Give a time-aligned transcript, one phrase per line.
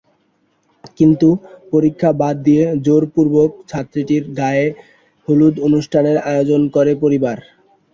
[0.97, 1.27] কিন্তু
[1.73, 7.37] পরীক্ষা বাদ দিয়ে জোরপূর্বক ছাত্রীটির গায়েহলুদ অনুষ্ঠানের আয়োজন করে পরিবার।